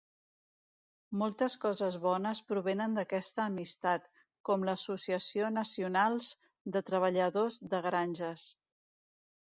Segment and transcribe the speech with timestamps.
[1.21, 4.09] Moltes coses bones provenen d'aquesta amistat,
[4.51, 6.35] com l'Associació nacionals
[6.79, 8.53] de treballadors de granges.